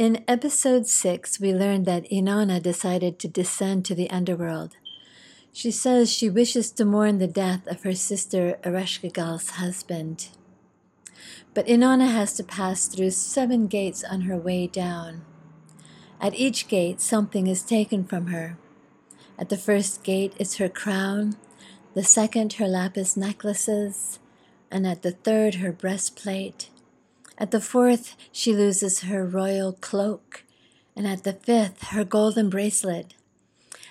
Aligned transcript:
In 0.00 0.24
episode 0.26 0.86
6, 0.86 1.40
we 1.40 1.52
learned 1.52 1.84
that 1.84 2.08
Inanna 2.10 2.62
decided 2.62 3.18
to 3.18 3.28
descend 3.28 3.84
to 3.84 3.94
the 3.94 4.08
underworld. 4.08 4.78
She 5.52 5.70
says 5.70 6.10
she 6.10 6.30
wishes 6.30 6.70
to 6.70 6.86
mourn 6.86 7.18
the 7.18 7.26
death 7.26 7.66
of 7.66 7.82
her 7.82 7.92
sister 7.92 8.58
Ereshkigal's 8.64 9.50
husband. 9.60 10.28
But 11.52 11.66
Inanna 11.66 12.10
has 12.10 12.32
to 12.36 12.42
pass 12.42 12.86
through 12.86 13.10
seven 13.10 13.66
gates 13.66 14.02
on 14.02 14.22
her 14.22 14.38
way 14.38 14.66
down. 14.66 15.20
At 16.18 16.34
each 16.34 16.66
gate, 16.66 17.02
something 17.02 17.46
is 17.46 17.62
taken 17.62 18.04
from 18.04 18.28
her. 18.28 18.56
At 19.38 19.50
the 19.50 19.58
first 19.58 20.02
gate 20.02 20.32
is 20.38 20.56
her 20.56 20.70
crown, 20.70 21.36
the 21.92 22.04
second, 22.04 22.54
her 22.54 22.68
lapis 22.68 23.18
necklaces, 23.18 24.18
and 24.70 24.86
at 24.86 25.02
the 25.02 25.12
third, 25.12 25.56
her 25.56 25.72
breastplate. 25.72 26.70
At 27.40 27.52
the 27.52 27.60
fourth, 27.60 28.16
she 28.30 28.52
loses 28.52 29.00
her 29.00 29.24
royal 29.24 29.72
cloak, 29.72 30.44
and 30.94 31.06
at 31.06 31.24
the 31.24 31.32
fifth, 31.32 31.84
her 31.84 32.04
golden 32.04 32.50
bracelet. 32.50 33.14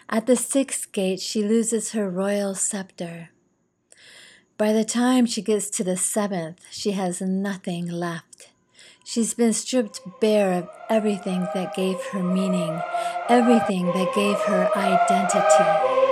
At 0.08 0.28
the 0.28 0.36
sixth 0.36 0.92
gate, 0.92 1.20
she 1.20 1.42
loses 1.42 1.94
her 1.94 2.08
royal 2.08 2.54
scepter. 2.54 3.32
By 4.56 4.72
the 4.72 4.86
time 4.86 5.26
she 5.26 5.42
gets 5.42 5.72
to 5.72 5.84
the 5.84 5.98
seventh, 5.98 6.62
she 6.70 6.92
has 6.92 7.22
nothing 7.22 7.88
left. 7.88 8.50
She's 9.04 9.34
been 9.34 9.54
stripped 9.54 10.00
bare 10.22 10.54
of 10.54 10.70
everything 10.88 11.48
that 11.56 11.76
gave 11.76 12.00
her 12.12 12.22
meaning, 12.22 12.80
everything 13.30 13.88
that 13.88 14.14
gave 14.14 14.38
her 14.42 14.70
identity. 14.76 16.09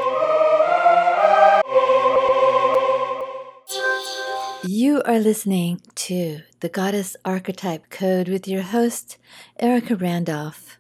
You 4.70 5.02
are 5.06 5.18
listening 5.18 5.80
to 5.96 6.42
the 6.60 6.68
Goddess 6.68 7.16
Archetype 7.24 7.90
Code 7.90 8.28
with 8.28 8.50
your 8.50 8.64
host, 8.64 9.18
Erica 9.62 9.96
Randolph, 9.96 10.78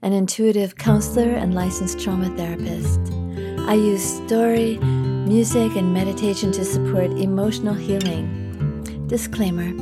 an 0.00 0.12
intuitive 0.12 0.76
counselor 0.76 1.32
and 1.32 1.52
licensed 1.52 1.98
trauma 1.98 2.28
therapist. 2.36 3.00
I 3.66 3.74
use 3.74 4.04
story, 4.24 4.78
music, 4.78 5.74
and 5.74 5.92
meditation 5.92 6.52
to 6.52 6.64
support 6.64 7.10
emotional 7.18 7.74
healing. 7.74 8.84
Disclaimer 9.08 9.72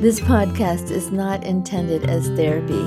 this 0.00 0.18
podcast 0.18 0.90
is 0.90 1.12
not 1.12 1.44
intended 1.44 2.10
as 2.10 2.26
therapy. 2.30 2.82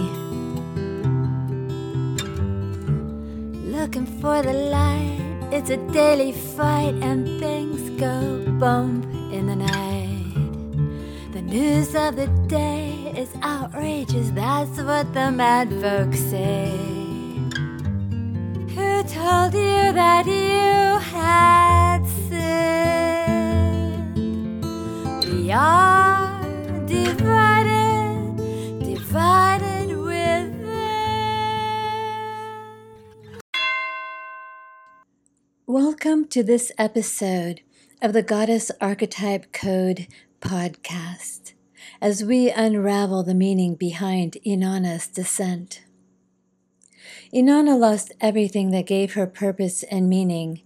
Looking 3.72 4.06
for 4.20 4.42
the 4.42 4.52
light, 4.52 5.54
it's 5.54 5.70
a 5.70 5.78
daily 5.94 6.34
fight, 6.34 6.96
and 6.96 7.40
things 7.40 7.90
go 7.92 8.44
bump 8.60 9.15
news 11.56 11.96
of 11.96 12.18
the 12.18 12.28
day 12.48 13.14
is 13.16 13.34
outrageous, 13.42 14.30
that's 14.32 14.78
what 14.82 15.14
the 15.14 15.32
mad 15.32 15.70
folks 15.80 16.20
say. 16.20 16.70
Who 18.76 19.04
told 19.04 19.54
you 19.54 19.94
that 20.02 20.26
you 20.26 21.00
had 21.00 22.04
sinned? 22.28 24.18
We 25.32 25.50
are 25.54 26.44
divided, 26.88 28.36
divided 28.84 29.96
within. 29.96 30.52
Welcome 35.66 36.28
to 36.28 36.44
this 36.44 36.74
episode 36.78 37.62
of 38.02 38.12
the 38.12 38.24
Goddess 38.24 38.72
Archetype 38.82 39.54
Code 39.54 40.08
podcast 40.46 41.54
as 42.00 42.24
we 42.24 42.52
unravel 42.52 43.24
the 43.24 43.34
meaning 43.34 43.74
behind 43.74 44.38
Inanna's 44.46 45.08
descent. 45.08 45.82
Inanna 47.34 47.78
lost 47.78 48.14
everything 48.22 48.70
that 48.70 48.86
gave 48.86 49.14
her 49.14 49.26
purpose 49.26 49.82
and 49.84 50.08
meaning, 50.08 50.62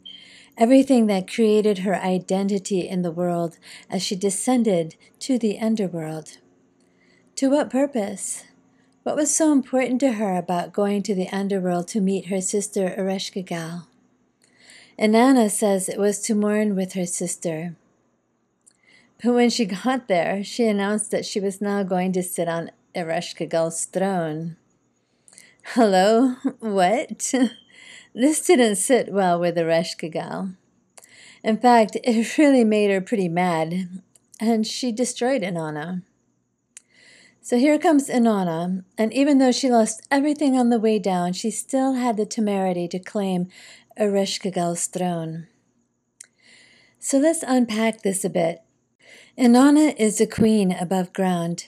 everything 0.57 1.07
that 1.07 1.31
created 1.31 1.80
her 1.80 1.95
identity 1.95 2.88
in 2.88 3.01
the 3.01 3.12
world 3.12 3.57
as 3.89 4.03
she 4.03 4.16
descended 4.16 4.95
to 5.19 5.39
the 5.39 5.57
underworld. 5.59 6.38
To 7.38 7.50
what 7.50 7.69
purpose? 7.69 8.44
What 9.03 9.16
was 9.16 9.34
so 9.34 9.53
important 9.53 10.01
to 10.01 10.13
her 10.13 10.35
about 10.35 10.73
going 10.73 11.03
to 11.03 11.16
the 11.16 11.29
underworld 11.29 11.88
to 11.89 12.01
meet 12.01 12.28
her 12.28 12.41
sister 12.41 12.94
Ereshkigal? 12.97 13.85
Inanna 15.00 15.50
says 15.50 15.88
it 15.88 15.97
was 15.97 16.19
to 16.23 16.35
mourn 16.35 16.75
with 16.75 16.94
her 16.94 17.06
sister. 17.06 17.75
But 19.22 19.34
when 19.34 19.50
she 19.50 19.66
got 19.66 20.07
there, 20.07 20.44
she 20.44 20.66
announced 20.66 21.12
that 21.12 21.25
she 21.25 21.40
was 21.40 21.59
now 21.59 21.84
going 21.84 22.13
to 22.13 22.24
sit 22.24 22.47
on 22.47 22.72
Ereshkigal's 22.96 23.85
throne. 23.85 24.56
Hello? 25.74 26.35
What? 26.59 27.34
this 28.16 28.46
didn't 28.46 28.78
sit 28.78 29.12
well 29.12 29.40
with 29.40 29.57
Ereshkigal. 29.57 30.56
In 31.44 31.57
fact, 31.57 31.97
it 32.03 32.38
really 32.38 32.63
made 32.63 32.91
her 32.91 33.02
pretty 33.02 33.30
mad, 33.30 33.90
and 34.40 34.66
she 34.66 34.91
destroyed 34.91 35.41
Inanna. 35.41 36.01
So 37.41 37.57
here 37.57 37.80
comes 37.80 38.09
Inanna, 38.09 38.84
and 38.97 39.13
even 39.13 39.38
though 39.38 39.51
she 39.51 39.69
lost 39.69 40.01
everything 40.12 40.57
on 40.57 40.69
the 40.69 40.80
way 40.80 41.00
down, 41.00 41.34
she 41.34 41.51
still 41.51 41.94
had 41.94 42.18
the 42.18 42.25
temerity 42.25 42.88
to 42.90 43.00
claim 43.00 43.47
Ereshkigal's 43.97 44.88
throne. 44.88 45.47
So 47.00 47.18
let's 47.18 47.44
unpack 47.44 48.01
this 48.01 48.24
a 48.25 48.30
bit. 48.30 48.62
Inanna 49.38 49.96
is 49.97 50.20
a 50.20 50.28
queen 50.28 50.72
above 50.72 51.14
ground. 51.14 51.68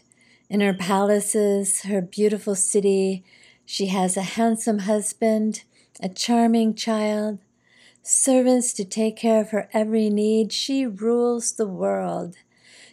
In 0.50 0.60
her 0.60 0.74
palaces, 0.74 1.84
her 1.84 2.02
beautiful 2.02 2.56
city, 2.56 3.24
she 3.66 3.88
has 3.88 4.18
a 4.18 4.22
handsome 4.22 4.80
husband, 4.80 5.64
a 6.02 6.10
charming 6.10 6.76
child, 6.76 7.40
servants 8.04 8.74
to 8.74 8.84
take 8.84 9.16
care 9.16 9.40
of 9.40 9.52
her 9.52 9.70
every 9.72 10.10
need. 10.10 10.52
She 10.52 10.86
rules 10.86 11.54
the 11.54 11.68
world. 11.68 12.36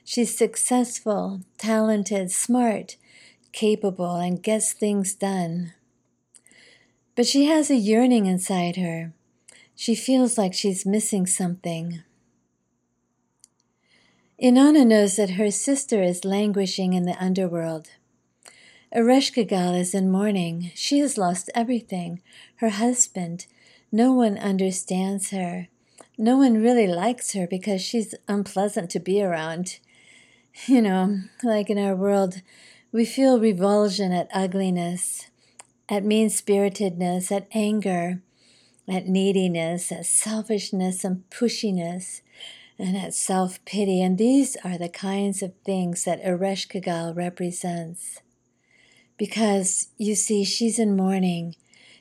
She's 0.04 0.36
successful, 0.36 1.40
talented, 1.58 2.30
smart, 2.30 2.96
capable, 3.52 4.16
and 4.16 4.42
gets 4.42 4.72
things 4.72 5.14
done. 5.14 5.72
But 7.16 7.26
she 7.26 7.46
has 7.46 7.70
a 7.70 7.76
yearning 7.76 8.26
inside 8.26 8.76
her. 8.76 9.12
She 9.74 9.94
feels 9.94 10.38
like 10.38 10.54
she's 10.54 10.86
missing 10.86 11.26
something. 11.26 12.02
Inanna 14.40 14.86
knows 14.86 15.16
that 15.16 15.30
her 15.30 15.50
sister 15.50 16.00
is 16.00 16.24
languishing 16.24 16.92
in 16.92 17.04
the 17.04 17.20
underworld. 17.20 17.88
Ereshkigal 18.94 19.78
is 19.78 19.94
in 19.94 20.12
mourning. 20.12 20.70
She 20.76 21.00
has 21.00 21.18
lost 21.18 21.50
everything 21.56 22.22
her 22.56 22.68
husband. 22.68 23.46
No 23.90 24.12
one 24.12 24.38
understands 24.38 25.30
her. 25.30 25.66
No 26.16 26.36
one 26.36 26.62
really 26.62 26.86
likes 26.86 27.32
her 27.32 27.48
because 27.48 27.82
she's 27.82 28.14
unpleasant 28.28 28.90
to 28.90 29.00
be 29.00 29.22
around. 29.22 29.80
You 30.66 30.82
know, 30.82 31.20
like 31.44 31.70
in 31.70 31.78
our 31.78 31.94
world, 31.94 32.42
we 32.90 33.04
feel 33.04 33.38
revulsion 33.38 34.12
at 34.12 34.28
ugliness, 34.32 35.28
at 35.88 36.04
mean 36.04 36.30
spiritedness, 36.30 37.30
at 37.30 37.46
anger, 37.52 38.22
at 38.88 39.06
neediness, 39.06 39.92
at 39.92 40.06
selfishness 40.06 41.04
and 41.04 41.22
pushiness, 41.30 42.22
and 42.78 42.96
at 42.96 43.14
self 43.14 43.64
pity. 43.64 44.00
And 44.00 44.16
these 44.16 44.56
are 44.64 44.78
the 44.78 44.88
kinds 44.88 45.42
of 45.42 45.54
things 45.64 46.04
that 46.04 46.22
Ereshkigal 46.22 47.16
represents. 47.16 48.20
Because, 49.16 49.88
you 49.98 50.14
see, 50.14 50.44
she's 50.44 50.78
in 50.78 50.96
mourning. 50.96 51.56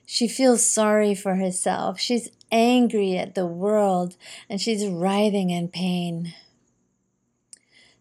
She 0.06 0.28
feels 0.28 0.70
sorry 0.70 1.16
for 1.16 1.36
herself. 1.36 2.00
She's 2.00 2.30
angry 2.52 3.18
at 3.18 3.36
the 3.36 3.46
world 3.46 4.16
and 4.50 4.62
she's 4.62 4.88
writhing 4.88 5.50
in 5.50 5.68
pain. 5.68 6.34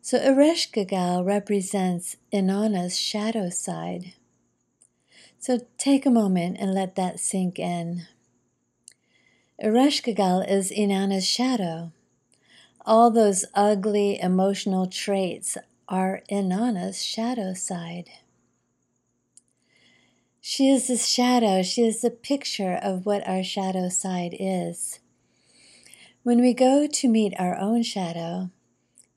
So 0.00 0.19
Ereshkigal 0.19 1.26
represents 1.26 2.16
Inanna's 2.32 2.97
shadow 2.97 3.50
side. 3.50 4.12
So 5.41 5.67
take 5.79 6.06
a 6.06 6.11
moment 6.11 6.58
and 6.61 6.72
let 6.72 6.94
that 6.94 7.19
sink 7.19 7.58
in. 7.58 8.06
Ereshkigal 9.61 10.49
is 10.49 10.70
Inanna's 10.70 11.26
shadow. 11.26 11.90
All 12.87 13.11
those 13.11 13.44
ugly 13.53 14.21
emotional 14.21 14.87
traits 14.87 15.59
are 15.88 16.23
Inanna's 16.31 17.03
shadow 17.03 17.53
side. 17.53 18.11
She 20.41 20.71
is 20.71 20.87
the 20.87 20.97
shadow, 20.97 21.65
she 21.65 21.83
is 21.83 22.00
the 22.00 22.11
picture 22.11 22.79
of 22.81 23.05
what 23.05 23.27
our 23.27 23.43
shadow 23.43 23.88
side 23.88 24.37
is. 24.38 25.00
When 26.23 26.41
we 26.41 26.55
go 26.55 26.87
to 26.87 27.09
meet 27.09 27.35
our 27.41 27.56
own 27.59 27.83
shadow, 27.83 28.50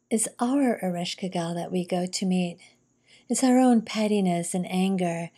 it's 0.10 0.27
our 0.39 0.80
Ereshkigal 0.81 1.54
that 1.54 1.72
we 1.72 1.86
go 1.86 2.07
to 2.07 2.25
meet. 2.25 2.57
It's 3.30 3.44
our 3.44 3.60
own 3.60 3.81
pettiness 3.81 4.56
and 4.56 4.65
anger, 4.72 5.30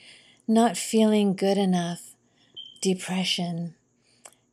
not 0.47 0.77
feeling 0.77 1.35
good 1.35 1.57
enough, 1.57 2.15
depression, 2.81 3.75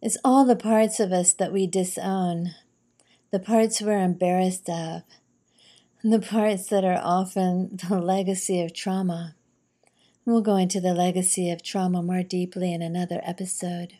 it's 0.00 0.16
all 0.24 0.44
the 0.44 0.56
parts 0.56 1.00
of 1.00 1.12
us 1.12 1.32
that 1.32 1.52
we 1.52 1.66
disown, 1.66 2.54
the 3.30 3.38
parts 3.38 3.82
we're 3.82 4.02
embarrassed 4.02 4.68
of, 4.70 5.02
the 6.02 6.20
parts 6.20 6.68
that 6.68 6.84
are 6.84 7.00
often 7.02 7.78
the 7.88 8.00
legacy 8.00 8.62
of 8.62 8.72
trauma. 8.72 9.34
We'll 10.24 10.40
go 10.40 10.56
into 10.56 10.80
the 10.80 10.94
legacy 10.94 11.50
of 11.50 11.62
trauma 11.62 12.02
more 12.02 12.22
deeply 12.22 12.72
in 12.72 12.82
another 12.82 13.20
episode. 13.24 13.94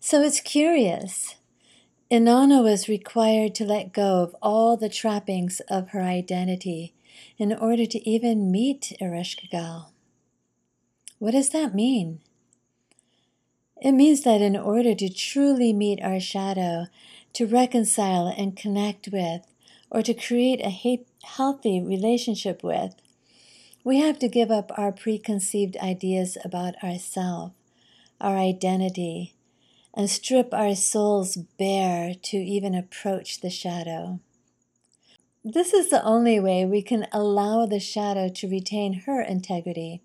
So 0.00 0.22
it's 0.22 0.40
curious. 0.40 1.36
Inanna 2.10 2.62
was 2.62 2.88
required 2.88 3.54
to 3.56 3.64
let 3.64 3.92
go 3.92 4.22
of 4.22 4.36
all 4.42 4.76
the 4.76 4.88
trappings 4.88 5.60
of 5.68 5.90
her 5.90 6.02
identity 6.02 6.94
in 7.38 7.52
order 7.52 7.86
to 7.86 8.08
even 8.08 8.50
meet 8.50 8.92
Ereshkigal. 9.00 9.86
What 11.18 11.30
does 11.30 11.50
that 11.50 11.74
mean? 11.74 12.20
It 13.82 13.92
means 13.92 14.22
that 14.22 14.40
in 14.40 14.56
order 14.56 14.94
to 14.94 15.08
truly 15.08 15.72
meet 15.72 16.00
our 16.02 16.20
shadow, 16.20 16.86
to 17.32 17.46
reconcile 17.48 18.28
and 18.28 18.56
connect 18.56 19.08
with, 19.08 19.44
or 19.90 20.02
to 20.02 20.14
create 20.14 20.60
a 20.60 21.00
healthy 21.24 21.80
relationship 21.80 22.62
with, 22.62 22.94
we 23.82 23.98
have 23.98 24.20
to 24.20 24.28
give 24.28 24.52
up 24.52 24.70
our 24.78 24.92
preconceived 24.92 25.76
ideas 25.78 26.38
about 26.44 26.76
ourselves, 26.84 27.56
our 28.20 28.36
identity, 28.36 29.34
and 29.92 30.08
strip 30.08 30.54
our 30.54 30.76
souls 30.76 31.36
bare 31.58 32.14
to 32.22 32.36
even 32.36 32.76
approach 32.76 33.40
the 33.40 33.50
shadow. 33.50 34.20
This 35.44 35.72
is 35.74 35.90
the 35.90 36.04
only 36.04 36.38
way 36.38 36.64
we 36.64 36.82
can 36.82 37.08
allow 37.10 37.66
the 37.66 37.80
shadow 37.80 38.28
to 38.28 38.48
retain 38.48 39.00
her 39.06 39.20
integrity 39.20 40.02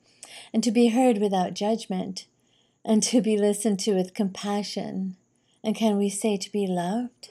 and 0.52 0.64
to 0.64 0.72
be 0.72 0.88
heard 0.88 1.20
without 1.20 1.54
judgment 1.54 2.26
and 2.84 3.04
to 3.04 3.22
be 3.22 3.38
listened 3.38 3.80
to 3.80 3.94
with 3.94 4.14
compassion. 4.14 5.16
And 5.64 5.76
can 5.76 5.98
we 5.98 6.10
say 6.10 6.38
to 6.38 6.52
be 6.52 6.68
loved? 6.68 7.30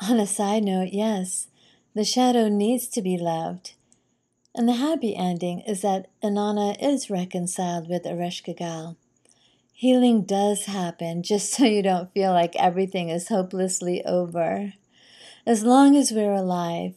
On 0.00 0.20
a 0.20 0.26
side 0.26 0.64
note, 0.64 0.90
yes, 0.92 1.48
the 1.94 2.04
shadow 2.04 2.48
needs 2.48 2.86
to 2.88 3.02
be 3.02 3.16
loved. 3.16 3.74
And 4.54 4.68
the 4.68 4.74
happy 4.74 5.16
ending 5.16 5.60
is 5.60 5.82
that 5.82 6.08
Inanna 6.22 6.76
is 6.80 7.10
reconciled 7.10 7.88
with 7.88 8.04
Ereshkigal. 8.04 8.96
Healing 9.72 10.22
does 10.22 10.64
happen 10.64 11.22
just 11.24 11.52
so 11.52 11.64
you 11.64 11.82
don't 11.82 12.12
feel 12.12 12.32
like 12.32 12.56
everything 12.56 13.08
is 13.08 13.28
hopelessly 13.28 14.04
over. 14.04 14.74
As 15.46 15.62
long 15.62 15.96
as 15.96 16.12
we're 16.12 16.34
alive, 16.34 16.94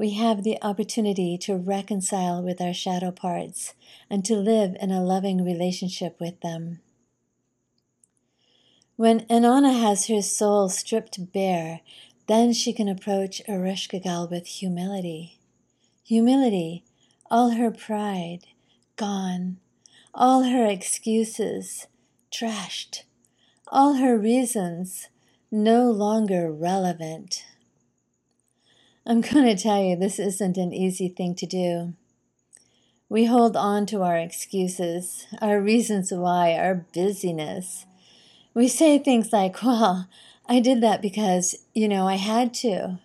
we 0.00 0.14
have 0.14 0.44
the 0.44 0.56
opportunity 0.62 1.36
to 1.36 1.54
reconcile 1.54 2.42
with 2.42 2.58
our 2.58 2.72
shadow 2.72 3.10
parts 3.10 3.74
and 4.08 4.24
to 4.24 4.34
live 4.34 4.74
in 4.80 4.90
a 4.90 5.04
loving 5.04 5.44
relationship 5.44 6.18
with 6.18 6.40
them. 6.40 6.80
When 8.96 9.26
Inanna 9.26 9.78
has 9.78 10.06
her 10.06 10.22
soul 10.22 10.70
stripped 10.70 11.34
bare, 11.34 11.82
then 12.28 12.54
she 12.54 12.72
can 12.72 12.88
approach 12.88 13.42
Ereshkigal 13.46 14.30
with 14.30 14.46
humility. 14.46 15.38
Humility, 16.06 16.82
all 17.30 17.50
her 17.50 17.70
pride, 17.70 18.46
gone, 18.96 19.58
all 20.14 20.44
her 20.44 20.64
excuses, 20.64 21.88
trashed, 22.32 23.02
all 23.68 23.96
her 23.96 24.16
reasons, 24.16 25.08
no 25.50 25.90
longer 25.90 26.50
relevant. 26.50 27.44
I'm 29.06 29.22
going 29.22 29.46
to 29.46 29.60
tell 29.60 29.82
you, 29.82 29.96
this 29.96 30.18
isn't 30.18 30.58
an 30.58 30.74
easy 30.74 31.08
thing 31.08 31.34
to 31.36 31.46
do. 31.46 31.94
We 33.08 33.24
hold 33.24 33.56
on 33.56 33.86
to 33.86 34.02
our 34.02 34.18
excuses, 34.18 35.26
our 35.40 35.60
reasons 35.60 36.12
why, 36.12 36.54
our 36.54 36.86
busyness. 36.94 37.86
We 38.52 38.68
say 38.68 38.98
things 38.98 39.32
like, 39.32 39.62
well, 39.62 40.08
I 40.46 40.60
did 40.60 40.82
that 40.82 41.00
because, 41.00 41.56
you 41.74 41.88
know, 41.88 42.06
I 42.06 42.16
had 42.16 42.52
to. 42.54 42.98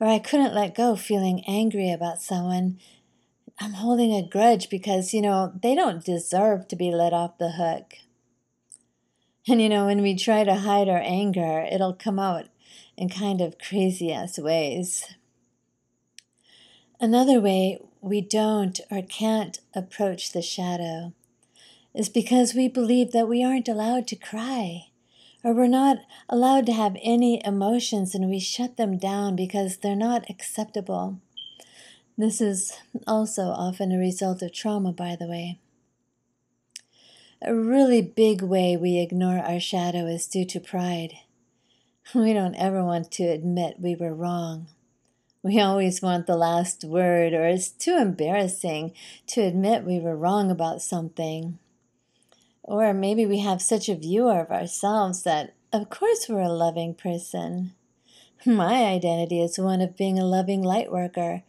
Or 0.00 0.06
I 0.06 0.18
couldn't 0.18 0.54
let 0.54 0.74
go 0.74 0.96
feeling 0.96 1.44
angry 1.46 1.92
about 1.92 2.22
someone. 2.22 2.78
I'm 3.60 3.74
holding 3.74 4.14
a 4.14 4.26
grudge 4.26 4.70
because, 4.70 5.12
you 5.12 5.20
know, 5.20 5.52
they 5.62 5.74
don't 5.74 6.02
deserve 6.02 6.66
to 6.68 6.76
be 6.76 6.90
let 6.90 7.12
off 7.12 7.36
the 7.36 7.50
hook. 7.50 7.92
And, 9.46 9.60
you 9.60 9.68
know, 9.68 9.84
when 9.84 10.00
we 10.00 10.16
try 10.16 10.44
to 10.44 10.54
hide 10.54 10.88
our 10.88 11.02
anger, 11.04 11.66
it'll 11.70 11.94
come 11.94 12.18
out 12.18 12.46
in 12.96 13.08
kind 13.08 13.40
of 13.40 13.58
crazy 13.58 14.12
ass 14.12 14.38
ways. 14.38 15.14
Another 17.00 17.40
way 17.40 17.78
we 18.00 18.20
don't 18.20 18.80
or 18.90 19.02
can't 19.02 19.58
approach 19.74 20.32
the 20.32 20.42
shadow 20.42 21.12
is 21.94 22.08
because 22.08 22.54
we 22.54 22.68
believe 22.68 23.12
that 23.12 23.28
we 23.28 23.42
aren't 23.42 23.68
allowed 23.68 24.06
to 24.08 24.16
cry 24.16 24.86
or 25.42 25.54
we're 25.54 25.66
not 25.66 25.98
allowed 26.28 26.66
to 26.66 26.72
have 26.72 26.96
any 27.02 27.44
emotions 27.44 28.14
and 28.14 28.28
we 28.28 28.38
shut 28.38 28.76
them 28.76 28.98
down 28.98 29.34
because 29.34 29.78
they're 29.78 29.96
not 29.96 30.28
acceptable. 30.28 31.18
This 32.18 32.40
is 32.40 32.72
also 33.06 33.44
often 33.44 33.92
a 33.92 33.98
result 33.98 34.42
of 34.42 34.52
trauma, 34.52 34.92
by 34.92 35.16
the 35.16 35.26
way. 35.26 35.58
A 37.42 37.54
really 37.54 38.02
big 38.02 38.42
way 38.42 38.76
we 38.76 38.98
ignore 38.98 39.38
our 39.38 39.60
shadow 39.60 40.06
is 40.06 40.26
due 40.26 40.44
to 40.44 40.60
pride. 40.60 41.14
We 42.14 42.32
don't 42.32 42.56
ever 42.56 42.84
want 42.84 43.12
to 43.12 43.24
admit 43.24 43.76
we 43.78 43.94
were 43.94 44.12
wrong. 44.12 44.66
We 45.44 45.60
always 45.60 46.02
want 46.02 46.26
the 46.26 46.36
last 46.36 46.82
word, 46.82 47.32
or 47.32 47.46
it's 47.46 47.68
too 47.70 47.96
embarrassing 47.96 48.94
to 49.28 49.42
admit 49.42 49.84
we 49.84 50.00
were 50.00 50.16
wrong 50.16 50.50
about 50.50 50.82
something. 50.82 51.58
Or 52.64 52.92
maybe 52.92 53.26
we 53.26 53.38
have 53.40 53.62
such 53.62 53.88
a 53.88 53.94
view 53.94 54.28
of 54.28 54.50
ourselves 54.50 55.22
that, 55.22 55.54
of 55.72 55.88
course, 55.88 56.26
we're 56.28 56.40
a 56.40 56.48
loving 56.48 56.94
person. 56.94 57.74
My 58.44 58.84
identity 58.86 59.40
is 59.40 59.56
one 59.56 59.80
of 59.80 59.96
being 59.96 60.18
a 60.18 60.24
loving 60.24 60.62
light 60.62 60.90
worker. 60.90 61.44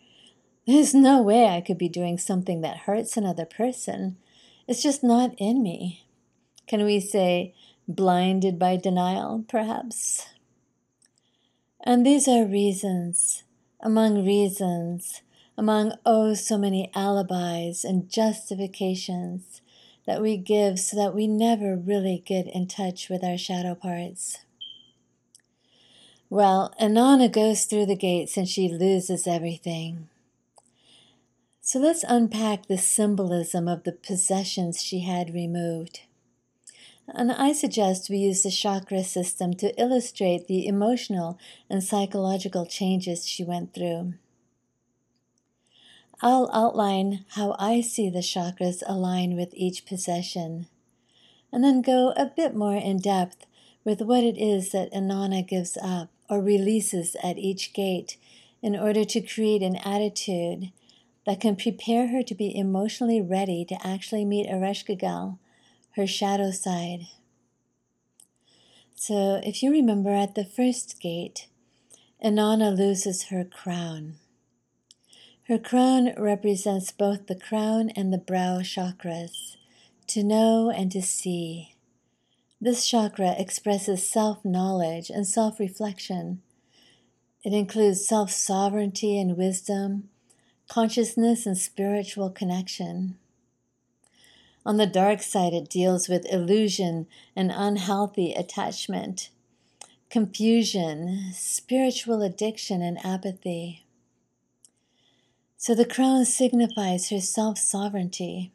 There's 0.68 0.94
no 0.94 1.24
way 1.24 1.48
I 1.48 1.62
could 1.62 1.80
be 1.80 1.90
doing 1.90 2.20
something 2.20 2.62
that 2.62 2.86
hurts 2.86 3.18
another 3.18 3.46
person. 3.46 4.18
It's 4.68 4.84
just 4.84 5.04
not 5.04 5.34
in 5.40 5.64
me. 5.64 6.06
Can 6.68 6.86
we 6.86 7.00
say 7.00 7.56
blinded 7.88 8.60
by 8.60 8.78
denial, 8.78 9.44
perhaps? 9.48 10.28
And 11.84 12.06
these 12.06 12.28
are 12.28 12.46
reasons, 12.46 13.44
among 13.80 14.24
reasons, 14.24 15.24
among 15.58 15.94
oh 16.06 16.36
so 16.36 16.58
many 16.58 16.92
alibis 16.94 17.84
and 17.84 18.08
justifications 18.08 19.62
that 20.06 20.22
we 20.22 20.38
give 20.38 20.80
so 20.80 20.96
that 20.96 21.16
we 21.16 21.26
never 21.26 21.76
really 21.76 22.22
get 22.24 22.46
in 22.48 22.68
touch 22.68 23.10
with 23.10 23.24
our 23.24 23.38
shadow 23.38 23.74
parts. 23.74 24.46
Well, 26.30 26.74
Inanna 26.80 27.32
goes 27.32 27.66
through 27.66 27.88
the 27.88 27.96
gates 27.96 28.38
and 28.38 28.48
she 28.48 28.70
loses 28.70 29.26
everything. 29.26 30.08
So 31.62 31.80
let's 31.80 32.04
unpack 32.08 32.68
the 32.68 32.78
symbolism 32.78 33.68
of 33.68 33.84
the 33.84 33.92
possessions 33.92 34.82
she 34.82 35.00
had 35.02 35.34
removed. 35.34 36.02
And 37.08 37.32
I 37.32 37.52
suggest 37.54 38.10
we 38.10 38.18
use 38.18 38.44
the 38.44 38.52
chakra 38.52 39.04
system 39.04 39.54
to 39.56 39.80
illustrate 39.80 40.48
the 40.48 40.66
emotional 40.68 41.38
and 41.70 41.84
psychological 41.84 42.66
changes 42.66 43.28
she 43.28 43.44
went 43.44 43.74
through. 43.74 44.14
I'll 46.22 46.50
outline 46.54 47.26
how 47.30 47.56
I 47.58 47.82
see 47.82 48.10
the 48.10 48.20
chakras 48.20 48.84
align 48.86 49.36
with 49.36 49.54
each 49.54 49.86
possession, 49.86 50.68
and 51.52 51.64
then 51.64 51.82
go 51.82 52.14
a 52.16 52.26
bit 52.26 52.56
more 52.56 52.76
in 52.76 53.00
depth 53.00 53.48
with 53.84 54.02
what 54.02 54.24
it 54.24 54.38
is 54.38 54.72
that 54.72 54.94
Inanna 54.94 55.46
gives 55.46 55.78
up 55.82 56.10
or 56.30 56.40
releases 56.40 57.16
at 57.24 57.40
each 57.40 57.74
gate 57.74 58.18
in 58.62 58.76
order 58.76 59.04
to 59.04 59.22
create 59.22 59.64
an 59.64 59.78
attitude 59.78 60.72
that 61.26 61.42
can 61.42 61.56
prepare 61.56 62.08
her 62.08 62.22
to 62.22 62.36
be 62.36 62.56
emotionally 62.56 63.22
ready 63.22 63.66
to 63.66 63.88
actually 63.88 64.24
meet 64.24 64.48
Ereshkigal 64.48 65.40
her 65.96 66.08
shadow 66.08 66.52
side. 66.52 67.08
So, 68.96 69.42
if 69.44 69.64
you 69.64 69.72
remember 69.72 70.12
at 70.12 70.36
the 70.36 70.46
first 70.46 71.00
gate, 71.00 71.48
Inanna 72.24 72.78
loses 72.78 73.24
her 73.24 73.44
crown. 73.44 74.16
Her 75.48 75.58
crown 75.58 76.14
represents 76.18 76.92
both 76.92 77.28
the 77.28 77.36
crown 77.36 77.90
and 77.96 78.14
the 78.14 78.18
brow 78.20 78.60
chakras, 78.60 79.58
to 80.08 80.24
know 80.24 80.70
and 80.70 80.92
to 80.92 81.02
see. 81.02 81.76
This 82.62 82.88
chakra 82.88 83.34
expresses 83.40 84.08
self 84.08 84.46
knowledge 84.46 85.10
and 85.10 85.28
self 85.28 85.60
reflection. 85.60 86.44
It 87.44 87.54
includes 87.54 88.06
self 88.06 88.32
sovereignty 88.32 89.20
and 89.20 89.36
wisdom, 89.36 90.10
consciousness 90.70 91.48
and 91.48 91.58
spiritual 91.58 92.30
connection. 92.30 93.18
On 94.66 94.78
the 94.78 94.86
dark 94.86 95.22
side, 95.22 95.54
it 95.54 95.70
deals 95.70 96.08
with 96.08 96.32
illusion 96.32 97.08
and 97.36 97.52
unhealthy 97.54 98.34
attachment, 98.34 99.30
confusion, 100.10 101.32
spiritual 101.34 102.22
addiction, 102.22 102.82
and 102.82 103.04
apathy. 103.04 103.86
So 105.58 105.74
the 105.74 105.86
crown 105.86 106.26
signifies 106.26 107.10
her 107.10 107.22
self 107.22 107.58
sovereignty. 107.58 108.52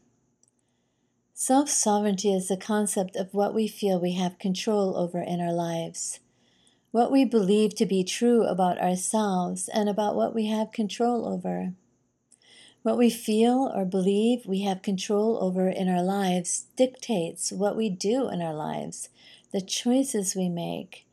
Self 1.34 1.68
sovereignty 1.68 2.32
is 2.32 2.48
the 2.48 2.56
concept 2.56 3.16
of 3.16 3.34
what 3.34 3.54
we 3.54 3.68
feel 3.68 4.00
we 4.00 4.14
have 4.14 4.38
control 4.38 4.96
over 4.96 5.20
in 5.20 5.40
our 5.40 5.52
lives, 5.52 6.20
what 6.92 7.12
we 7.12 7.24
believe 7.24 7.74
to 7.74 7.86
be 7.86 8.04
true 8.04 8.44
about 8.44 8.78
ourselves, 8.78 9.68
and 9.68 9.88
about 9.88 10.14
what 10.14 10.34
we 10.34 10.46
have 10.46 10.72
control 10.72 11.26
over. 11.26 11.74
What 12.86 12.98
we 12.98 13.10
feel 13.10 13.72
or 13.74 13.84
believe 13.84 14.46
we 14.46 14.60
have 14.60 14.80
control 14.80 15.42
over 15.42 15.68
in 15.68 15.88
our 15.88 16.04
lives 16.04 16.66
dictates 16.76 17.50
what 17.50 17.74
we 17.74 17.90
do 17.90 18.28
in 18.28 18.40
our 18.40 18.54
lives, 18.54 19.08
the 19.50 19.60
choices 19.60 20.36
we 20.36 20.48
make, 20.48 21.04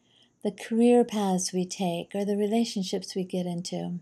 the 0.43 0.51
career 0.51 1.03
paths 1.03 1.51
we 1.51 1.65
take, 1.65 2.13
or 2.13 2.25
the 2.25 2.37
relationships 2.37 3.15
we 3.15 3.23
get 3.23 3.47
into. 3.47 3.97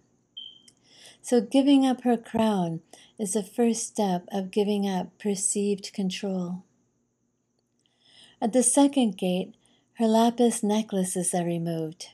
So, 1.21 1.39
giving 1.39 1.85
up 1.85 2.03
her 2.03 2.17
crown 2.17 2.81
is 3.17 3.31
the 3.31 3.41
first 3.41 3.87
step 3.87 4.27
of 4.33 4.51
giving 4.51 4.85
up 4.85 5.17
perceived 5.17 5.93
control. 5.93 6.65
At 8.41 8.51
the 8.51 8.63
second 8.63 9.17
gate, 9.17 9.55
her 9.93 10.07
lapis 10.07 10.61
necklaces 10.61 11.33
are 11.33 11.45
removed. 11.45 12.07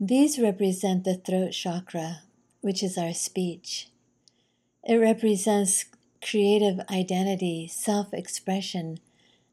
These 0.00 0.40
represent 0.40 1.04
the 1.04 1.14
throat 1.14 1.52
chakra, 1.52 2.22
which 2.60 2.82
is 2.82 2.98
our 2.98 3.14
speech. 3.14 3.88
It 4.88 4.98
represents 4.98 5.86
creative 6.22 6.78
identity, 6.88 7.66
self 7.66 8.14
expression, 8.14 9.00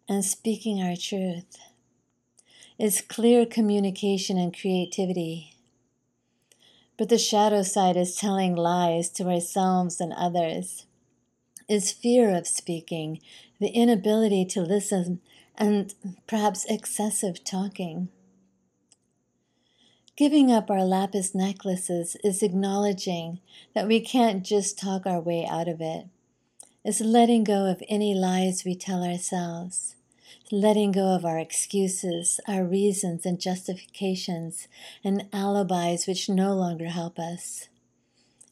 and 0.08 0.24
speaking 0.24 0.80
our 0.80 0.96
truth. 0.96 1.58
It's 2.78 3.02
clear 3.02 3.44
communication 3.48 4.38
and 4.38 4.56
creativity. 4.56 5.56
But 6.98 7.10
the 7.10 7.18
shadow 7.18 7.64
side 7.64 7.98
is 7.98 8.16
telling 8.16 8.56
lies 8.56 9.10
to 9.12 9.28
ourselves 9.28 10.00
and 10.00 10.14
others, 10.14 10.86
is 11.68 11.92
fear 11.92 12.30
of 12.30 12.46
speaking, 12.46 13.20
the 13.60 13.70
inability 13.70 14.46
to 14.46 14.62
listen, 14.62 15.20
and 15.58 15.96
perhaps 16.28 16.64
excessive 16.66 17.44
talking. 17.44 18.10
Giving 20.16 20.52
up 20.52 20.70
our 20.70 20.86
lapis 20.86 21.34
necklaces 21.34 22.16
is 22.24 22.44
acknowledging 22.44 23.40
that 23.74 23.88
we 23.88 24.00
can't 24.00 24.46
just 24.46 24.78
talk 24.78 25.08
our 25.08 25.20
way 25.20 25.44
out 25.44 25.68
of 25.68 25.82
it. 25.82 26.06
It's 26.86 27.02
letting 27.02 27.44
go 27.44 27.66
of 27.66 27.82
any 27.90 28.14
lies 28.14 28.64
we 28.64 28.76
tell 28.76 29.04
ourselves, 29.04 29.96
letting 30.52 30.92
go 30.92 31.16
of 31.16 31.26
our 31.26 31.40
excuses, 31.40 32.40
our 32.48 32.64
reasons 32.64 33.26
and 33.26 33.42
justifications, 33.42 34.68
and 35.04 35.28
alibis 35.34 36.06
which 36.06 36.30
no 36.30 36.54
longer 36.54 36.90
help 36.90 37.18
us. 37.18 37.70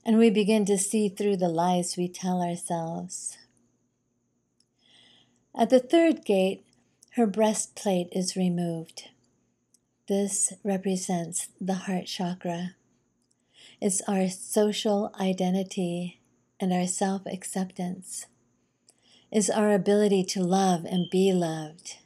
And 0.04 0.18
we 0.18 0.32
begin 0.32 0.66
to 0.66 0.80
see 0.80 1.10
through 1.10 1.38
the 1.38 1.48
lies 1.48 1.96
we 1.96 2.08
tell 2.08 2.42
ourselves. 2.42 3.38
At 5.56 5.70
the 5.70 5.80
third 5.80 6.26
gate, 6.26 6.66
her 7.12 7.28
breastplate 7.28 8.08
is 8.14 8.36
removed. 8.36 9.11
This 10.12 10.52
represents 10.62 11.48
the 11.62 11.88
heart 11.88 12.06
chakra. 12.06 12.76
It's 13.80 14.02
our 14.10 14.28
social 14.28 15.16
identity 15.18 16.20
and 16.60 16.74
our 16.74 16.86
self 16.86 17.22
acceptance. 17.26 18.26
It's 19.32 19.50
our 19.50 19.72
ability 19.72 20.26
to 20.26 20.44
love 20.44 20.84
and 20.84 21.10
be 21.10 21.32
loved. 21.32 22.00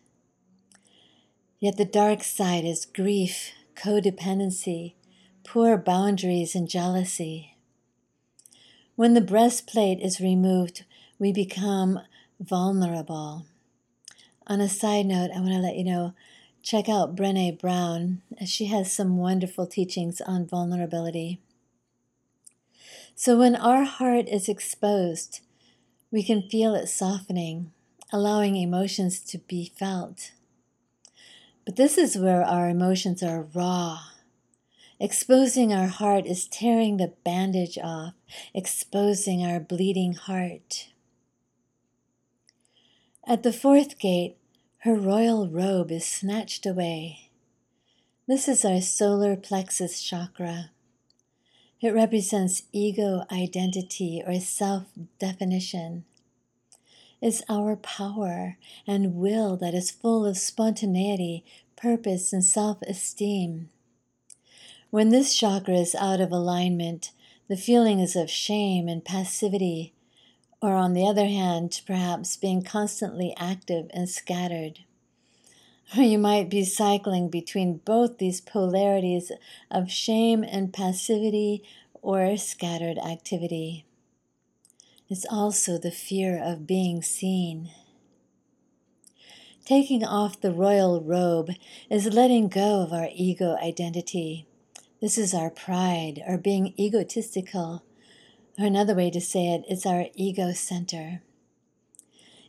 Yet 1.57 1.77
the 1.77 1.85
dark 1.85 2.23
side 2.23 2.63
is 2.63 2.85
grief, 2.85 3.53
codependency, 3.75 4.93
poor 5.43 5.75
boundaries, 5.75 6.53
and 6.53 6.69
jealousy. 6.69 7.57
When 8.95 9.15
the 9.15 9.19
breastplate 9.19 9.99
is 9.99 10.21
removed, 10.21 10.85
we 11.17 11.33
become 11.33 12.01
vulnerable. 12.39 13.47
On 14.45 14.61
a 14.61 14.69
side 14.69 15.07
note, 15.07 15.31
I 15.35 15.39
want 15.39 15.53
to 15.53 15.57
let 15.57 15.75
you 15.75 15.85
know 15.85 16.13
check 16.65 16.89
out 16.89 17.15
Brene 17.15 17.61
Brown. 17.61 18.23
She 18.43 18.65
has 18.65 18.91
some 18.91 19.17
wonderful 19.17 19.67
teachings 19.67 20.19
on 20.19 20.47
vulnerability. 20.47 21.39
So, 23.13 23.37
when 23.37 23.55
our 23.55 23.83
heart 23.83 24.27
is 24.27 24.49
exposed, 24.49 25.41
we 26.11 26.23
can 26.23 26.49
feel 26.49 26.73
it 26.73 26.87
softening, 26.87 27.71
allowing 28.11 28.55
emotions 28.55 29.19
to 29.21 29.37
be 29.37 29.71
felt. 29.77 30.31
But 31.65 31.75
this 31.75 31.99
is 31.99 32.17
where 32.17 32.43
our 32.43 32.67
emotions 32.67 33.21
are 33.21 33.47
raw. 33.53 33.99
Exposing 34.99 35.71
our 35.71 35.87
heart 35.87 36.25
is 36.25 36.47
tearing 36.47 36.97
the 36.97 37.13
bandage 37.23 37.77
off, 37.77 38.15
exposing 38.55 39.45
our 39.45 39.59
bleeding 39.59 40.13
heart. 40.13 40.87
At 43.27 43.43
the 43.43 43.53
fourth 43.53 43.99
gate, 43.99 44.37
her 44.85 44.93
royal 44.93 45.49
robe 45.49 45.91
is 45.91 46.05
snatched 46.05 46.63
away. 46.63 47.31
This 48.27 48.47
is 48.47 48.63
our 48.63 48.79
solar 48.81 49.35
plexus 49.35 49.99
chakra. 49.99 50.69
It 51.81 51.89
represents 51.89 52.61
ego 52.71 53.23
identity 53.31 54.21
or 54.23 54.39
self 54.39 54.83
definition. 55.17 56.05
It's 57.19 57.41
our 57.49 57.75
power 57.75 58.57
and 58.85 59.15
will 59.15 59.57
that 59.57 59.73
is 59.73 59.89
full 59.89 60.23
of 60.23 60.37
spontaneity, 60.37 61.43
purpose, 61.75 62.31
and 62.31 62.45
self 62.45 62.79
esteem. 62.83 63.69
When 64.91 65.09
this 65.09 65.35
chakra 65.35 65.79
is 65.79 65.95
out 65.95 66.21
of 66.21 66.31
alignment, 66.31 67.09
the 67.47 67.57
feeling 67.57 68.01
is 68.01 68.15
of 68.15 68.29
shame 68.29 68.87
and 68.87 69.03
passivity, 69.03 69.94
or 70.65 70.73
on 70.73 70.93
the 70.93 71.07
other 71.07 71.27
hand, 71.27 71.79
perhaps 71.85 72.37
being 72.37 72.63
constantly 72.63 73.35
active 73.37 73.85
and 73.93 74.09
scattered. 74.09 74.79
Or 75.95 76.01
you 76.11 76.17
might 76.17 76.49
be 76.49 76.65
cycling 76.65 77.29
between 77.29 77.81
both 77.85 78.17
these 78.17 78.41
polarities 78.41 79.31
of 79.69 79.91
shame 79.91 80.43
and 80.43 80.73
passivity 80.73 81.63
or 82.01 82.35
scattered 82.37 82.97
activity. 82.97 83.85
It's 85.07 85.25
also 85.29 85.77
the 85.77 85.91
fear 85.91 86.41
of 86.43 86.65
being 86.65 87.03
seen. 87.03 87.69
Taking 89.65 90.03
off 90.03 90.41
the 90.41 90.51
royal 90.51 90.99
robe 91.01 91.51
is 91.91 92.13
letting 92.13 92.47
go 92.47 92.81
of 92.81 92.91
our 92.91 93.09
ego 93.13 93.55
identity. 93.61 94.47
This 94.99 95.17
is 95.17 95.31
our 95.31 95.51
pride, 95.51 96.23
our 96.27 96.39
being 96.39 96.73
egotistical, 96.79 97.83
or 98.57 98.65
another 98.65 98.95
way 98.95 99.09
to 99.11 99.21
say 99.21 99.63
it's 99.67 99.85
our 99.85 100.07
ego 100.15 100.53
center. 100.53 101.21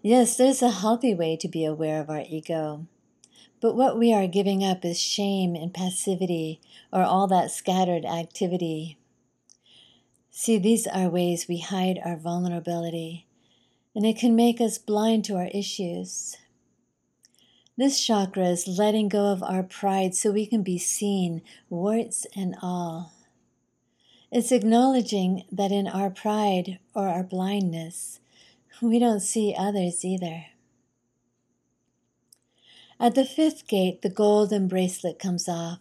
Yes, 0.03 0.37
there's 0.37 0.63
a 0.63 0.71
healthy 0.71 1.15
way 1.15 1.37
to 1.37 1.49
be 1.49 1.65
aware 1.65 2.01
of 2.01 2.09
our 2.09 2.23
ego. 2.29 2.87
But 3.61 3.75
what 3.75 3.99
we 3.99 4.13
are 4.13 4.29
giving 4.29 4.63
up 4.63 4.85
is 4.85 5.01
shame 5.01 5.57
and 5.57 5.75
passivity, 5.75 6.61
or 6.93 7.03
all 7.03 7.27
that 7.29 7.51
scattered 7.51 8.05
activity. 8.05 8.99
See, 10.31 10.59
these 10.59 10.87
are 10.87 11.09
ways 11.09 11.49
we 11.49 11.59
hide 11.59 11.99
our 12.05 12.17
vulnerability, 12.17 13.27
and 13.95 14.05
it 14.05 14.19
can 14.19 14.37
make 14.37 14.61
us 14.61 14.79
blind 14.79 15.25
to 15.25 15.37
our 15.37 15.49
issues. 15.53 16.37
This 17.79 18.01
chakra 18.01 18.47
is 18.47 18.69
letting 18.69 19.09
go 19.09 19.33
of 19.33 19.43
our 19.43 19.63
pride 19.63 20.15
so 20.15 20.31
we 20.31 20.47
can 20.47 20.63
be 20.63 20.79
seen, 20.79 21.43
warts 21.69 22.27
and 22.37 22.55
all. 22.63 23.16
It's 24.33 24.51
acknowledging 24.51 25.45
that 25.53 25.71
in 25.71 25.87
our 25.87 26.11
pride 26.11 26.81
or 26.95 27.09
our 27.09 27.23
blindness, 27.23 28.19
we 28.83 28.99
don't 28.99 29.21
see 29.21 29.55
others 29.57 30.05
either. 30.05 30.47
At 32.99 33.15
the 33.15 33.25
fifth 33.25 33.69
gate, 33.69 34.03
the 34.03 34.09
golden 34.09 34.69
bracelet 34.69 35.19
comes 35.19 35.49
off. 35.49 35.79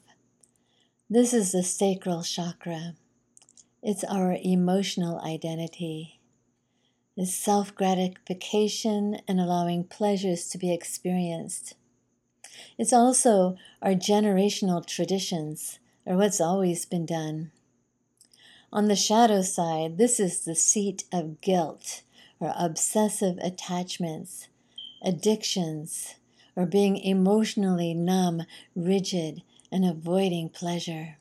This 1.10 1.34
is 1.34 1.54
the 1.54 1.64
sacral 1.64 2.22
chakra. 2.24 2.96
It's 3.82 4.04
our 4.04 4.38
emotional 4.44 5.20
identity. 5.22 6.20
It's 7.18 7.34
self 7.34 7.74
gratification 7.74 9.22
and 9.28 9.40
allowing 9.40 9.86
pleasures 9.86 10.50
to 10.50 10.58
be 10.58 10.74
experienced. 10.74 11.76
It's 12.78 12.94
also 12.94 13.58
our 13.82 13.94
generational 13.94 14.86
traditions, 14.86 15.80
or 16.06 16.18
what's 16.18 16.42
always 16.42 16.86
been 16.86 17.06
done. 17.06 17.52
On 18.76 18.90
the 18.90 18.96
shadow 18.98 19.42
side, 19.42 19.98
this 19.98 20.20
is 20.20 20.42
the 20.42 20.54
seat 20.54 21.06
of 21.10 21.40
guilt 21.40 22.02
or 22.42 22.54
obsessive 22.58 23.38
attachments, 23.38 24.50
addictions, 25.02 26.16
or 26.58 26.66
being 26.66 26.98
emotionally 26.98 27.94
numb, 27.94 28.44
rigid, 28.76 29.44
and 29.72 29.86
avoiding 29.86 30.50
pleasure. 30.50 31.16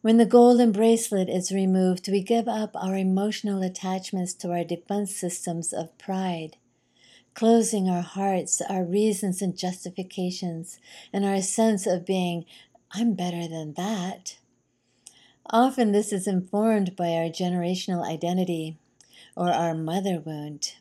When 0.00 0.16
the 0.16 0.24
golden 0.24 0.72
bracelet 0.72 1.28
is 1.28 1.52
removed, 1.52 2.08
we 2.08 2.22
give 2.22 2.48
up 2.48 2.70
our 2.74 2.96
emotional 2.96 3.62
attachments 3.62 4.32
to 4.36 4.50
our 4.50 4.64
defense 4.64 5.14
systems 5.14 5.74
of 5.74 5.98
pride, 5.98 6.56
closing 7.34 7.86
our 7.86 8.00
hearts, 8.00 8.62
our 8.62 8.82
reasons 8.82 9.42
and 9.42 9.58
justifications, 9.58 10.78
and 11.12 11.26
our 11.26 11.42
sense 11.42 11.86
of 11.86 12.06
being, 12.06 12.46
I'm 12.92 13.12
better 13.12 13.46
than 13.46 13.74
that. 13.74 14.37
Often 15.50 15.92
this 15.92 16.12
is 16.12 16.26
informed 16.26 16.94
by 16.94 17.12
our 17.12 17.30
generational 17.30 18.06
identity 18.06 18.76
or 19.34 19.50
our 19.50 19.74
mother 19.74 20.20
wound. 20.20 20.74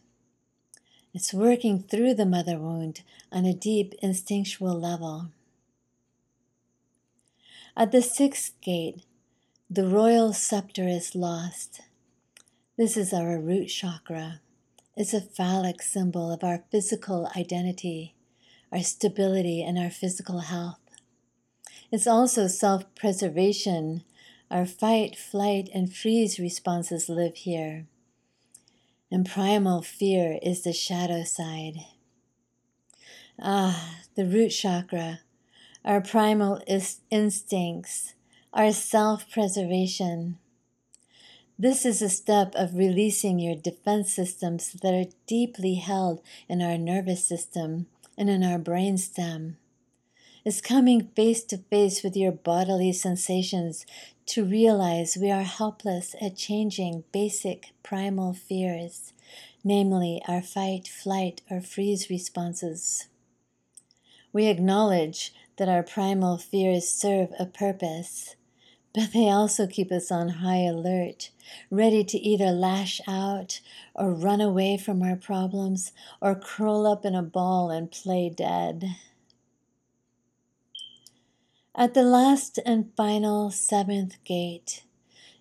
It's 1.14 1.34
working 1.34 1.82
through 1.84 2.16
the 2.16 2.26
mother 2.26 2.60
wound 2.60 3.02
on 3.32 3.46
a 3.46 3.54
deep 3.54 3.94
instinctual 4.02 4.78
level. 4.78 5.30
At 7.78 7.92
the 7.92 8.02
sixth 8.02 8.60
gate, 8.60 9.04
the 9.70 9.88
royal 9.88 10.34
scepter 10.34 10.88
is 10.88 11.16
lost. 11.16 11.82
This 12.78 12.98
is 12.98 13.14
our 13.14 13.40
root 13.40 13.68
chakra. 13.68 14.42
It's 14.98 15.14
a 15.14 15.22
phallic 15.22 15.82
symbol 15.82 16.32
of 16.32 16.44
our 16.44 16.64
physical 16.72 17.32
identity, 17.38 18.16
our 18.72 18.82
stability, 18.82 19.64
and 19.64 19.78
our 19.78 19.92
physical 19.92 20.40
health. 20.40 20.80
It's 21.92 22.08
also 22.08 22.48
self 22.48 22.84
preservation. 22.96 24.04
Our 24.50 24.66
fight, 24.66 25.18
flight, 25.18 25.70
and 25.74 25.94
freeze 25.94 26.40
responses 26.40 27.10
live 27.10 27.36
here. 27.36 27.86
And 29.12 29.26
primal 29.26 29.82
fear 29.82 30.40
is 30.42 30.64
the 30.64 30.74
shadow 30.74 31.24
side. 31.24 31.76
Ah, 33.40 34.00
the 34.16 34.26
root 34.26 34.50
chakra, 34.50 35.20
our 35.84 36.02
primal 36.02 36.62
is- 36.66 37.02
instincts, 37.12 38.14
our 38.54 38.72
self 38.72 39.30
preservation. 39.30 40.38
This 41.60 41.86
is 41.86 42.02
a 42.02 42.10
step 42.10 42.54
of 42.56 42.76
releasing 42.76 43.40
your 43.40 43.56
defense 43.56 44.14
systems 44.14 44.74
that 44.82 44.94
are 44.94 45.12
deeply 45.26 45.76
held 45.76 46.22
in 46.48 46.62
our 46.62 46.78
nervous 46.78 47.26
system 47.26 47.88
and 48.18 48.30
in 48.30 48.44
our 48.44 48.60
brainstem. 48.60 49.56
It's 50.46 50.62
coming 50.62 51.10
face 51.16 51.44
to 51.46 51.58
face 51.58 52.04
with 52.04 52.16
your 52.16 52.32
bodily 52.32 52.94
sensations 52.94 53.86
to 54.28 54.44
realize 54.44 55.18
we 55.18 55.32
are 55.32 55.44
helpless 55.44 56.14
at 56.22 56.36
changing 56.36 57.06
basic 57.14 57.72
primal 57.82 58.34
fears, 58.34 59.14
namely 59.64 60.22
our 60.28 60.42
fight, 60.42 60.88
flight, 60.88 61.42
or 61.50 61.62
freeze 61.62 62.10
responses. 62.10 63.08
We 64.34 64.48
acknowledge 64.48 65.34
that 65.56 65.70
our 65.70 65.82
primal 65.82 66.38
fears 66.38 66.90
serve 66.90 67.30
a 67.40 67.46
purpose, 67.46 68.36
but 68.94 69.14
they 69.14 69.30
also 69.30 69.66
keep 69.66 69.92
us 69.94 70.12
on 70.12 70.30
high 70.30 70.64
alert, 70.66 71.32
ready 71.72 72.04
to 72.04 72.18
either 72.18 72.52
lash 72.52 73.00
out 73.08 73.62
or 73.96 74.12
run 74.12 74.42
away 74.42 74.78
from 74.78 75.02
our 75.02 75.16
problems 75.16 75.94
or 76.22 76.36
curl 76.36 76.86
up 76.86 77.06
in 77.06 77.16
a 77.16 77.24
ball 77.24 77.72
and 77.72 77.92
play 77.92 78.30
dead. 78.30 78.98
At 81.80 81.94
the 81.94 82.02
last 82.02 82.58
and 82.66 82.92
final 82.98 83.52
seventh 83.52 84.24
gate, 84.24 84.82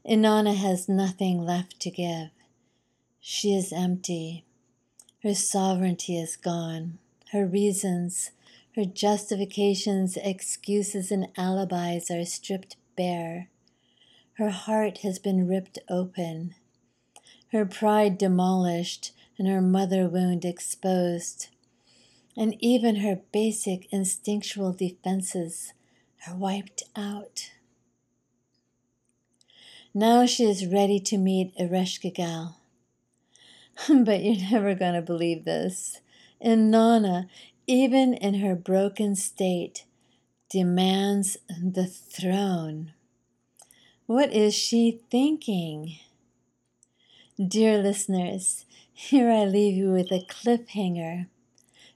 Inanna 0.07 0.55
has 0.55 0.87
nothing 0.87 1.43
left 1.43 1.81
to 1.81 1.91
give. 1.91 2.29
She 3.19 3.55
is 3.55 3.73
empty. 3.73 4.45
Her 5.23 5.33
sovereignty 5.33 6.19
is 6.19 6.37
gone. 6.37 6.99
Her 7.33 7.47
reasons, 7.47 8.33
her 8.75 8.85
justifications, 8.85 10.19
excuses, 10.19 11.11
and 11.11 11.29
alibis 11.39 12.11
are 12.11 12.27
stripped 12.27 12.77
bare. 12.99 13.49
Her 14.35 14.51
heart 14.51 14.99
has 14.99 15.19
been 15.19 15.49
ripped 15.49 15.79
open, 15.89 16.55
her 17.53 17.65
pride 17.65 18.19
demolished, 18.19 19.13
and 19.39 19.49
her 19.49 19.63
mother 19.63 20.07
wound 20.07 20.45
exposed. 20.45 21.49
And 22.37 22.55
even 22.61 22.97
her 22.97 23.23
basic 23.33 23.91
instinctual 23.91 24.75
defenses 24.75 25.73
are 26.27 26.35
wiped 26.35 26.83
out. 26.97 27.51
Now 29.95 30.27
she 30.27 30.45
is 30.45 30.67
ready 30.67 31.01
to 31.01 31.19
meet 31.19 31.57
Ereshkigal. 31.57 32.55
but 33.89 34.23
you're 34.23 34.51
never 34.51 34.75
going 34.75 34.95
to 34.95 35.03
believe 35.03 35.45
this. 35.45 36.01
Inanna, 36.45 37.29
even 37.67 38.15
in 38.15 38.35
her 38.35 38.55
broken 38.55 39.15
state, 39.15 39.85
demands 40.51 41.37
the 41.49 41.87
throne. 41.87 42.93
What 44.07 44.33
is 44.33 44.55
she 44.55 45.01
thinking? 45.11 45.99
Dear 47.37 47.79
listeners, 47.79 48.65
here 48.93 49.31
I 49.31 49.45
leave 49.45 49.75
you 49.75 49.91
with 49.93 50.11
a 50.11 50.25
cliffhanger 50.27 51.27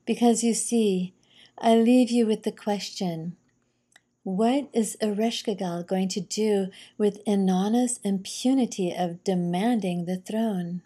because 0.05 0.43
you 0.43 0.55
see, 0.55 1.15
I 1.59 1.77
leave 1.77 2.11
you 2.11 2.27
with 2.27 2.43
the 2.43 2.53
question 2.53 3.37
what 4.37 4.69
is 4.73 4.97
Ereshkigal 5.03 5.87
going 5.87 6.09
to 6.09 6.21
do 6.21 6.69
with 6.97 7.25
Inanna's 7.25 7.99
impunity 8.05 8.95
of 8.97 9.25
demanding 9.25 10.05
the 10.05 10.17
throne? 10.17 10.83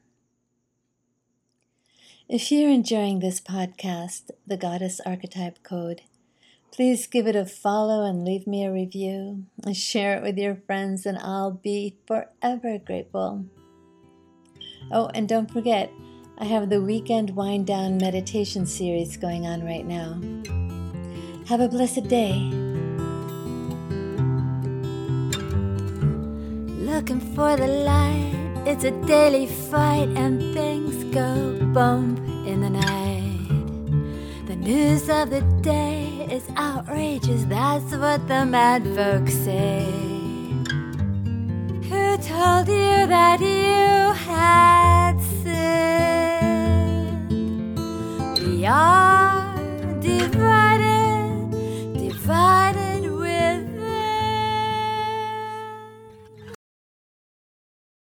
If 2.29 2.51
you're 2.51 2.71
enjoying 2.71 3.21
this 3.21 3.41
podcast, 3.41 4.31
The 4.47 4.57
Goddess 4.57 5.01
Archetype 5.05 5.63
Code, 5.63 6.03
please 6.73 7.07
give 7.07 7.27
it 7.27 7.37
a 7.37 7.45
follow 7.45 8.05
and 8.05 8.25
leave 8.25 8.47
me 8.47 8.65
a 8.65 8.73
review 8.73 9.45
and 9.63 9.77
share 9.77 10.17
it 10.17 10.23
with 10.23 10.39
your 10.39 10.57
friends, 10.67 11.05
and 11.05 11.19
I'll 11.19 11.53
be 11.53 11.97
forever 12.07 12.79
grateful. 12.79 13.45
Oh, 14.91 15.11
and 15.15 15.29
don't 15.29 15.51
forget, 15.51 15.91
I 16.39 16.47
have 16.47 16.71
the 16.71 16.81
weekend 16.81 17.37
wind 17.37 17.67
down 17.67 17.99
meditation 17.99 18.65
series 18.65 19.19
going 19.19 19.47
on 19.47 19.65
right 19.65 19.87
now. 19.87 20.19
Have 21.47 21.61
a 21.61 21.69
blessed 21.69 22.09
day. 22.09 22.64
Looking 26.95 27.19
for 27.35 27.57
the 27.57 27.67
light. 27.67 28.33
It's 28.67 28.85
a 28.85 28.93
daily 29.05 29.47
fight, 29.47 30.09
and 30.15 30.55
things 30.55 31.03
go 31.13 31.59
bump 31.73 32.21
in 32.47 32.61
the 32.61 32.71
night. 32.71 33.49
The 34.47 34.55
news 34.55 35.09
of 35.09 35.31
the 35.31 35.41
day 35.61 36.29
is 36.31 36.45
outrageous, 36.57 37.43
that's 37.47 37.91
what 37.97 38.29
the 38.29 38.47
mad 38.47 38.85
folks 38.95 39.35
say. 39.35 39.87
Who 41.91 42.17
told 42.33 42.69
you 42.69 42.97
that 43.17 43.41
you 43.41 44.13
had 44.31 45.15
sinned? 45.43 46.49
We 48.39 48.67
are 48.67 49.57
divided. 50.01 50.84